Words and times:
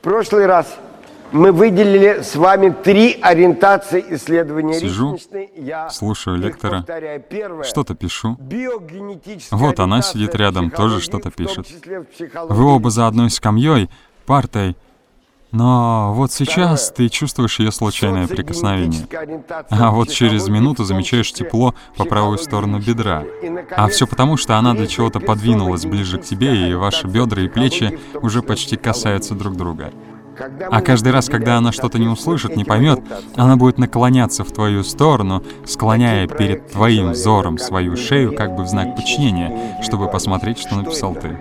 прошлый 0.00 0.46
раз 0.46 0.78
мы 1.32 1.52
выделили 1.52 2.22
с 2.22 2.34
вами 2.34 2.70
три 2.70 3.18
ориентации 3.20 4.04
исследования 4.10 4.74
Сижу. 4.74 5.18
Я 5.56 5.88
слушаю 5.90 6.36
лектора. 6.36 6.84
Что-то 7.64 7.94
пишу. 7.94 8.36
Вот 9.50 9.80
она 9.80 10.02
сидит 10.02 10.32
в 10.32 10.36
рядом, 10.36 10.70
тоже 10.70 11.00
что-то 11.00 11.30
в 11.30 11.34
пишет. 11.34 11.68
в 11.68 12.54
Вы 12.54 12.64
оба 12.64 12.90
за 12.90 13.06
одной 13.06 13.30
скамьей, 13.30 13.90
партой. 14.26 14.76
Но 15.52 16.12
вот 16.14 16.32
сейчас 16.32 16.92
ты 16.92 17.08
чувствуешь 17.08 17.58
ее 17.58 17.72
случайное 17.72 18.28
прикосновение. 18.28 19.06
А 19.68 19.90
вот 19.90 20.10
через 20.10 20.48
минуту 20.48 20.84
замечаешь 20.84 21.32
тепло 21.32 21.74
по 21.96 22.04
правую 22.04 22.38
сторону 22.38 22.78
бедра. 22.78 23.24
А 23.76 23.88
все 23.88 24.06
потому, 24.06 24.36
что 24.36 24.58
она 24.58 24.74
для 24.74 24.86
чего-то 24.86 25.18
подвинулась 25.18 25.84
ближе 25.84 26.18
к 26.18 26.24
тебе, 26.24 26.70
и 26.70 26.74
ваши 26.74 27.06
бедра 27.06 27.42
и 27.42 27.48
плечи 27.48 27.98
уже 28.22 28.42
почти 28.42 28.76
касаются 28.76 29.34
друг 29.34 29.56
друга. 29.56 29.92
А 30.70 30.80
каждый 30.80 31.12
раз, 31.12 31.28
когда 31.28 31.58
она 31.58 31.70
что-то 31.72 31.98
не 31.98 32.08
услышит, 32.08 32.56
не 32.56 32.64
поймет, 32.64 33.00
она 33.36 33.56
будет 33.56 33.78
наклоняться 33.78 34.44
в 34.44 34.52
твою 34.52 34.84
сторону, 34.84 35.42
склоняя 35.66 36.26
перед 36.26 36.70
твоим 36.70 37.10
взором 37.10 37.58
свою 37.58 37.96
шею 37.96 38.34
как 38.34 38.56
бы 38.56 38.62
в 38.62 38.68
знак 38.68 38.96
подчинения, 38.96 39.82
чтобы 39.82 40.08
посмотреть, 40.08 40.58
что 40.58 40.76
написал 40.76 41.14
ты. 41.14 41.36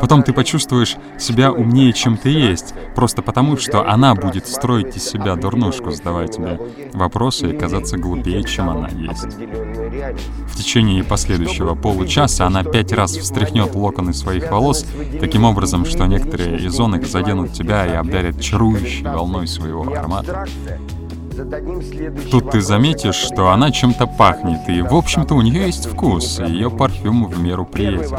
Потом 0.00 0.22
ты 0.22 0.32
почувствуешь 0.32 0.96
себя 1.18 1.52
умнее, 1.52 1.92
чем 1.92 2.16
ты 2.16 2.30
есть, 2.30 2.74
просто 2.94 3.22
потому, 3.22 3.56
что 3.56 3.88
она 3.88 4.14
будет 4.14 4.46
строить 4.46 4.96
из 4.96 5.04
себя 5.04 5.36
дурнушку, 5.36 5.90
задавая 5.90 6.28
тебе 6.28 6.58
вопросы 6.92 7.50
и 7.50 7.56
казаться 7.56 7.96
глупее, 7.96 8.42
чем 8.44 8.70
она 8.70 8.88
есть. 8.88 9.36
В 10.46 10.56
течение 10.56 11.04
последующего 11.04 11.74
получаса 11.74 12.46
она 12.46 12.64
пять 12.64 12.92
раз 12.92 13.16
встряхнет 13.16 13.74
локоны 13.74 14.12
своих 14.14 14.50
волос, 14.50 14.86
таким 15.20 15.44
образом, 15.44 15.84
что 15.84 16.06
некоторые 16.06 16.58
из 16.58 16.72
зонок 16.72 17.06
заденут 17.06 17.52
тебя 17.52 17.86
и 17.86 17.94
обдарят 17.94 18.40
чарующей 18.40 19.04
волной 19.04 19.46
своего 19.46 19.82
аромата. 19.82 20.46
Тут 22.30 22.50
ты 22.50 22.60
заметишь, 22.60 23.16
что 23.16 23.48
она 23.48 23.70
чем-то 23.70 24.06
пахнет, 24.06 24.68
и, 24.68 24.82
в 24.82 24.94
общем-то, 24.94 25.34
у 25.34 25.42
нее 25.42 25.66
есть 25.66 25.86
вкус, 25.86 26.38
и 26.40 26.44
ее 26.44 26.70
парфюм 26.70 27.26
в 27.26 27.38
меру 27.40 27.64
приятен. 27.66 28.16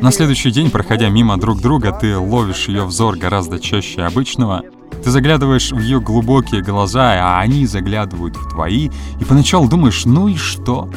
На 0.00 0.12
следующий 0.12 0.52
день, 0.52 0.70
проходя 0.70 1.08
мимо 1.08 1.36
друг 1.36 1.60
друга, 1.60 1.90
ты 1.90 2.16
ловишь 2.16 2.68
ее 2.68 2.84
взор 2.84 3.16
гораздо 3.16 3.58
чаще 3.58 4.02
обычного. 4.02 4.62
Ты 5.02 5.10
заглядываешь 5.10 5.72
в 5.72 5.80
ее 5.80 6.00
глубокие 6.00 6.62
глаза, 6.62 7.14
а 7.14 7.40
они 7.40 7.66
заглядывают 7.66 8.36
в 8.36 8.50
твои, 8.50 8.90
и 9.20 9.24
поначалу 9.24 9.68
думаешь, 9.68 10.04
ну 10.04 10.28
и 10.28 10.36
что? 10.36 10.88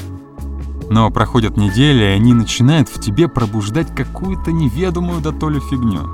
Но 0.89 1.09
проходят 1.09 1.57
недели, 1.57 2.03
и 2.03 2.15
они 2.15 2.33
начинают 2.33 2.87
в 2.87 3.01
тебе 3.01 3.27
пробуждать 3.27 3.93
какую-то 3.95 4.51
неведомую 4.51 5.21
до 5.21 5.31
то 5.31 5.49
ли 5.49 5.59
фигню. 5.59 6.07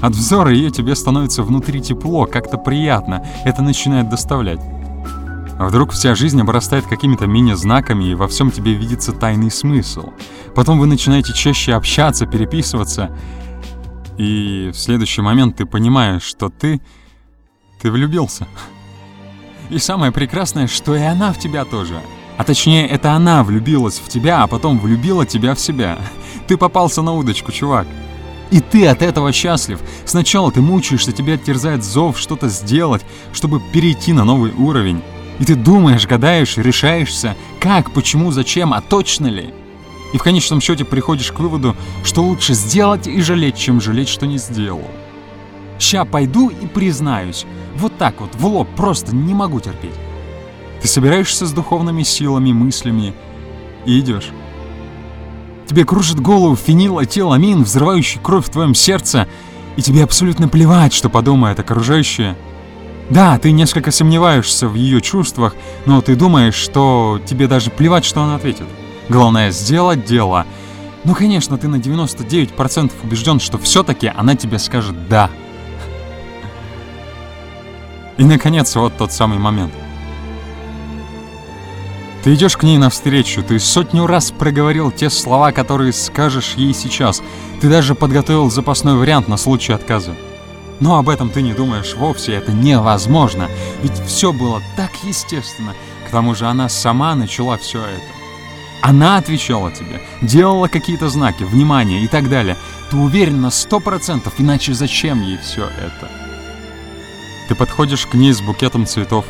От 0.00 0.12
взора 0.12 0.50
ее 0.50 0.70
тебе 0.70 0.96
становится 0.96 1.42
внутри 1.42 1.80
тепло, 1.80 2.26
как-то 2.26 2.58
приятно, 2.58 3.24
это 3.44 3.62
начинает 3.62 4.08
доставлять. 4.08 4.60
А 5.58 5.66
вдруг 5.66 5.92
вся 5.92 6.14
жизнь 6.14 6.40
обрастает 6.40 6.86
какими-то 6.86 7.26
мини-знаками, 7.26 8.10
и 8.10 8.14
во 8.14 8.28
всем 8.28 8.50
тебе 8.50 8.74
видится 8.74 9.12
тайный 9.12 9.50
смысл. 9.50 10.12
Потом 10.54 10.78
вы 10.78 10.86
начинаете 10.86 11.32
чаще 11.32 11.72
общаться, 11.72 12.26
переписываться, 12.26 13.10
и 14.18 14.70
в 14.72 14.78
следующий 14.78 15.20
момент 15.20 15.56
ты 15.56 15.66
понимаешь, 15.66 16.22
что 16.22 16.48
ты... 16.48 16.80
ты 17.80 17.90
влюбился. 17.90 18.46
И 19.68 19.78
самое 19.78 20.12
прекрасное, 20.12 20.66
что 20.66 20.94
и 20.94 21.02
она 21.02 21.32
в 21.32 21.38
тебя 21.38 21.64
тоже. 21.64 22.00
А 22.38 22.44
точнее, 22.44 22.86
это 22.86 23.12
она 23.12 23.42
влюбилась 23.42 23.98
в 23.98 24.08
тебя, 24.08 24.42
а 24.42 24.46
потом 24.46 24.78
влюбила 24.78 25.26
тебя 25.26 25.54
в 25.54 25.60
себя. 25.60 25.98
Ты 26.46 26.56
попался 26.56 27.02
на 27.02 27.12
удочку, 27.12 27.50
чувак. 27.50 27.86
И 28.50 28.60
ты 28.60 28.86
от 28.86 29.02
этого 29.02 29.32
счастлив. 29.32 29.80
Сначала 30.04 30.52
ты 30.52 30.60
мучаешься, 30.60 31.12
тебя 31.12 31.36
терзает 31.36 31.82
зов 31.82 32.18
что-то 32.18 32.48
сделать, 32.48 33.04
чтобы 33.32 33.60
перейти 33.72 34.12
на 34.12 34.24
новый 34.24 34.52
уровень. 34.52 35.02
И 35.38 35.44
ты 35.44 35.54
думаешь, 35.54 36.06
гадаешь, 36.06 36.56
решаешься, 36.56 37.36
как, 37.60 37.90
почему, 37.90 38.30
зачем, 38.30 38.72
а 38.72 38.80
точно 38.80 39.26
ли? 39.26 39.52
И 40.12 40.18
в 40.18 40.22
конечном 40.22 40.60
счете 40.60 40.84
приходишь 40.84 41.32
к 41.32 41.40
выводу, 41.40 41.76
что 42.04 42.22
лучше 42.22 42.54
сделать 42.54 43.06
и 43.06 43.20
жалеть, 43.20 43.56
чем 43.56 43.80
жалеть, 43.80 44.08
что 44.08 44.26
не 44.26 44.38
сделал. 44.38 44.84
Ща 45.78 46.04
пойду 46.04 46.48
и 46.48 46.66
признаюсь. 46.66 47.44
Вот 47.76 47.98
так 47.98 48.20
вот, 48.20 48.34
в 48.34 48.46
лоб, 48.46 48.68
просто 48.76 49.14
не 49.14 49.34
могу 49.34 49.60
терпеть. 49.60 49.90
Ты 50.80 50.88
собираешься 50.88 51.46
с 51.46 51.52
духовными 51.52 52.02
силами, 52.02 52.52
мыслями 52.52 53.14
и 53.84 54.00
идешь. 54.00 54.30
Тебе 55.66 55.84
кружит 55.84 56.20
голову 56.20 56.56
фенилэтиламин, 56.56 57.64
взрывающий 57.64 58.20
кровь 58.22 58.46
в 58.46 58.50
твоем 58.50 58.74
сердце, 58.74 59.26
и 59.76 59.82
тебе 59.82 60.04
абсолютно 60.04 60.48
плевать, 60.48 60.94
что 60.94 61.10
подумают 61.10 61.58
окружающие. 61.58 62.36
Да, 63.10 63.38
ты 63.38 63.52
несколько 63.52 63.92
сомневаешься 63.92 64.66
в 64.68 64.74
ее 64.74 65.00
чувствах, 65.00 65.54
но 65.84 66.00
ты 66.00 66.16
думаешь, 66.16 66.54
что 66.54 67.20
тебе 67.24 67.46
даже 67.46 67.70
плевать, 67.70 68.04
что 68.04 68.22
она 68.22 68.34
ответит. 68.34 68.66
Главное 69.08 69.52
сделать 69.52 70.04
дело. 70.04 70.44
Ну, 71.04 71.14
конечно, 71.14 71.56
ты 71.56 71.68
на 71.68 71.76
99% 71.76 72.90
убежден, 73.04 73.38
что 73.38 73.58
все-таки 73.58 74.12
она 74.14 74.34
тебе 74.34 74.58
скажет 74.58 75.08
«да». 75.08 75.30
И, 78.16 78.24
наконец, 78.24 78.74
вот 78.74 78.96
тот 78.96 79.12
самый 79.12 79.38
момент. 79.38 79.72
Ты 82.24 82.34
идешь 82.34 82.56
к 82.56 82.64
ней 82.64 82.76
навстречу, 82.76 83.44
ты 83.44 83.60
сотню 83.60 84.06
раз 84.06 84.32
проговорил 84.32 84.90
те 84.90 85.10
слова, 85.10 85.52
которые 85.52 85.92
скажешь 85.92 86.54
ей 86.56 86.74
сейчас. 86.74 87.22
Ты 87.60 87.68
даже 87.68 87.94
подготовил 87.94 88.50
запасной 88.50 88.96
вариант 88.96 89.28
на 89.28 89.36
случай 89.36 89.72
отказа. 89.72 90.16
Но 90.80 90.98
об 90.98 91.08
этом 91.08 91.30
ты 91.30 91.42
не 91.42 91.54
думаешь 91.54 91.94
вовсе, 91.94 92.34
это 92.34 92.52
невозможно. 92.52 93.48
Ведь 93.82 93.98
все 94.06 94.32
было 94.32 94.62
так 94.76 94.90
естественно. 95.04 95.74
К 96.06 96.10
тому 96.10 96.34
же 96.34 96.46
она 96.46 96.68
сама 96.68 97.14
начала 97.14 97.56
все 97.56 97.80
это. 97.80 98.16
Она 98.82 99.16
отвечала 99.16 99.72
тебе, 99.72 100.00
делала 100.22 100.68
какие-то 100.68 101.08
знаки, 101.08 101.42
внимание 101.42 102.02
и 102.02 102.06
так 102.06 102.28
далее. 102.28 102.56
Ты 102.90 102.96
уверен 102.96 103.40
на 103.40 103.50
сто 103.50 103.80
процентов, 103.80 104.34
иначе 104.38 104.74
зачем 104.74 105.22
ей 105.22 105.38
все 105.38 105.64
это? 105.64 106.08
Ты 107.48 107.54
подходишь 107.54 108.06
к 108.06 108.14
ней 108.14 108.32
с 108.32 108.40
букетом 108.40 108.86
цветов. 108.86 109.24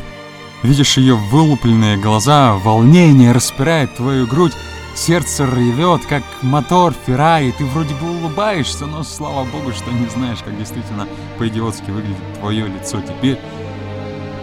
Видишь 0.62 0.96
ее 0.96 1.14
вылупленные 1.14 1.96
глаза, 1.96 2.54
волнение 2.54 3.32
распирает 3.32 3.94
твою 3.96 4.26
грудь, 4.26 4.54
сердце 4.96 5.44
ревет, 5.44 6.06
как 6.06 6.22
мотор 6.42 6.94
Феррари, 7.06 7.54
ты 7.56 7.64
вроде 7.64 7.94
бы 7.94 8.10
улыбаешься, 8.10 8.86
но 8.86 9.02
слава 9.02 9.44
богу, 9.44 9.72
что 9.72 9.90
не 9.90 10.08
знаешь, 10.08 10.38
как 10.44 10.56
действительно 10.58 11.06
по-идиотски 11.38 11.90
выглядит 11.90 12.40
твое 12.40 12.66
лицо 12.66 13.00
теперь. 13.00 13.38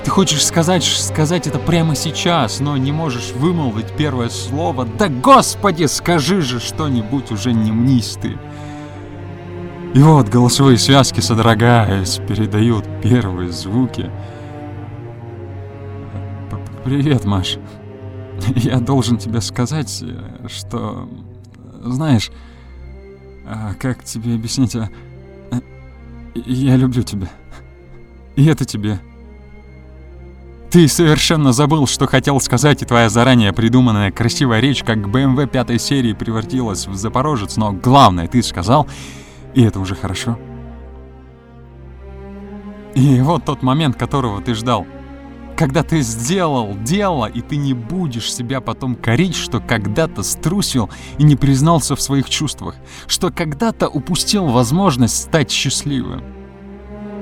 Ты 0.03 0.11
хочешь 0.11 0.45
сказать, 0.45 0.83
сказать 0.83 1.47
это 1.47 1.59
прямо 1.59 1.95
сейчас, 1.95 2.59
но 2.59 2.75
не 2.75 2.91
можешь 2.91 3.31
вымолвить 3.31 3.95
первое 3.97 4.29
слово. 4.29 4.85
Да 4.85 5.07
господи, 5.07 5.85
скажи 5.85 6.41
же 6.41 6.59
что-нибудь, 6.59 7.31
уже 7.31 7.53
не 7.53 7.71
мнись 7.71 8.17
ты. 8.21 8.37
И 9.93 9.99
вот 9.99 10.27
голосовые 10.27 10.77
связки, 10.77 11.19
содрогаясь, 11.19 12.19
передают 12.27 12.85
первые 13.01 13.51
звуки. 13.51 14.11
Привет, 16.83 17.23
Маш. 17.23 17.57
Я 18.55 18.79
должен 18.79 19.17
тебе 19.17 19.41
сказать, 19.41 19.99
э, 20.01 20.47
что... 20.47 21.09
Знаешь, 21.81 22.31
а, 23.45 23.73
как 23.79 24.03
тебе 24.05 24.35
объяснить, 24.35 24.75
а, 24.75 24.89
э, 25.51 25.59
я 26.33 26.77
люблю 26.77 27.03
тебя. 27.03 27.27
И 28.37 28.45
это 28.45 28.63
тебе. 28.63 28.99
Ты 30.71 30.87
совершенно 30.87 31.51
забыл, 31.51 31.85
что 31.85 32.07
хотел 32.07 32.39
сказать, 32.39 32.81
и 32.81 32.85
твоя 32.85 33.09
заранее 33.09 33.53
придуманная 33.53 34.11
красивая 34.11 34.59
речь, 34.59 34.81
как 34.83 34.97
BMW 34.99 35.45
пятой 35.45 35.77
серии 35.77 36.13
превратилась 36.13 36.87
в 36.87 36.95
Запорожец, 36.95 37.57
но 37.57 37.73
главное 37.73 38.27
ты 38.27 38.41
сказал, 38.41 38.87
и 39.53 39.61
это 39.61 39.79
уже 39.79 39.93
хорошо. 39.93 40.39
И 42.95 43.21
вот 43.21 43.45
тот 43.45 43.61
момент, 43.61 43.97
которого 43.97 44.41
ты 44.41 44.55
ждал. 44.55 44.87
Когда 45.55 45.83
ты 45.83 46.01
сделал 46.01 46.75
дело, 46.83 47.27
и 47.27 47.41
ты 47.41 47.57
не 47.57 47.73
будешь 47.73 48.33
себя 48.33 48.59
потом 48.59 48.95
корить, 48.95 49.35
что 49.35 49.59
когда-то 49.59 50.23
струсил 50.23 50.89
и 51.19 51.23
не 51.23 51.35
признался 51.35 51.95
в 51.95 52.01
своих 52.01 52.29
чувствах, 52.29 52.75
что 53.07 53.29
когда-то 53.29 53.87
упустил 53.87 54.47
возможность 54.47 55.15
стать 55.23 55.51
счастливым. 55.51 56.23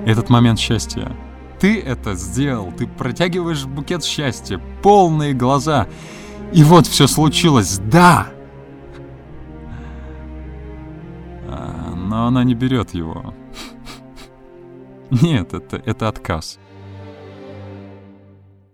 Этот 0.06 0.30
момент 0.30 0.60
счастья. 0.60 1.12
Ты 1.60 1.80
это 1.80 2.16
сделал, 2.16 2.72
ты 2.72 2.88
протягиваешь 2.88 3.66
букет 3.66 4.04
счастья, 4.04 4.60
полные 4.81 5.34
глаза. 5.34 5.88
И 6.54 6.63
вот 6.63 6.88
все 6.88 7.07
случилось, 7.07 7.80
да! 7.80 8.30
А, 11.48 11.94
но 11.95 12.27
она 12.27 12.44
не 12.44 12.56
берет 12.56 12.94
его. 12.94 13.34
Нет, 15.12 15.54
это, 15.54 15.77
это 15.86 16.07
отказ. 16.07 16.57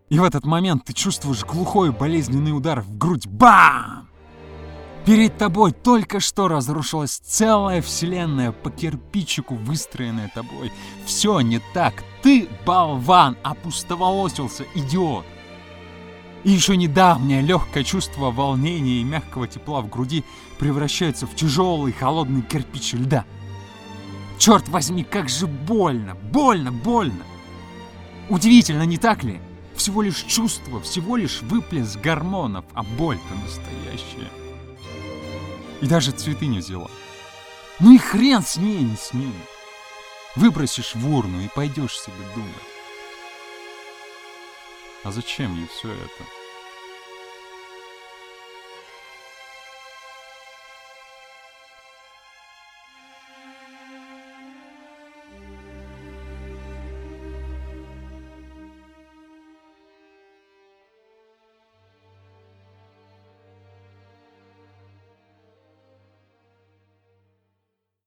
И 0.09 0.19
в 0.19 0.23
этот 0.23 0.45
момент 0.45 0.85
ты 0.85 0.93
чувствуешь 0.93 1.43
глухой 1.43 1.91
болезненный 1.91 2.55
удар 2.55 2.81
в 2.81 2.97
грудь. 2.97 3.27
Бам! 3.27 4.07
Перед 5.05 5.37
тобой 5.37 5.71
только 5.71 6.19
что 6.19 6.47
разрушилась 6.47 7.17
целая 7.17 7.81
вселенная 7.81 8.51
по 8.51 8.69
кирпичику, 8.69 9.55
выстроенная 9.55 10.29
тобой. 10.33 10.71
Все 11.05 11.39
не 11.41 11.61
так. 11.73 12.03
Ты 12.21 12.49
болван, 12.65 13.37
опустоволосился, 13.43 14.65
идиот. 14.75 15.25
И 16.43 16.51
еще 16.51 16.77
недавнее 16.77 17.41
легкое 17.41 17.83
чувство 17.83 18.31
волнения 18.31 19.01
и 19.01 19.03
мягкого 19.03 19.47
тепла 19.47 19.81
в 19.81 19.89
груди 19.89 20.23
превращается 20.59 21.25
в 21.25 21.35
тяжелый 21.35 21.91
холодный 21.91 22.41
кирпич 22.41 22.93
льда. 22.93 23.25
Черт 24.37 24.69
возьми, 24.69 25.03
как 25.03 25.29
же 25.29 25.47
больно, 25.47 26.15
больно, 26.15 26.71
больно. 26.71 27.23
Удивительно, 28.29 28.83
не 28.83 28.97
так 28.97 29.23
ли? 29.23 29.41
Всего 29.87 30.01
лишь 30.01 30.23
чувство, 30.23 30.81
всего 30.81 31.15
лишь 31.15 31.41
выплеск 31.43 31.97
гормонов, 32.01 32.65
а 32.73 32.83
боль-то 32.83 33.35
настоящая. 33.35 34.29
И 35.79 35.87
даже 35.87 36.11
цветы 36.11 36.47
не 36.47 36.57
взяла. 36.57 36.89
Ну 37.79 37.95
и 37.95 37.97
хрен 37.97 38.43
с 38.43 38.57
ней, 38.57 38.83
не 38.83 38.97
с 38.97 39.13
ней. 39.13 39.33
Выбросишь 40.35 40.93
в 40.93 41.09
урну 41.09 41.39
и 41.39 41.47
пойдешь 41.47 41.97
себе 41.97 42.17
думать. 42.35 42.51
А 45.05 45.11
зачем 45.13 45.55
ей 45.55 45.67
все 45.67 45.93
это? 45.93 46.36